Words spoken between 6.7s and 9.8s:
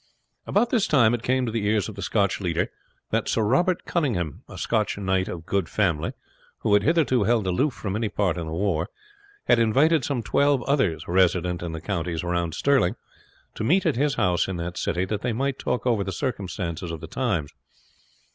had hitherto held aloof from any part in the war, had